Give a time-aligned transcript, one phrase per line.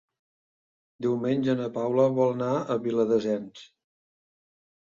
[1.05, 3.63] Diumenge na Paula vol anar a Viladasens.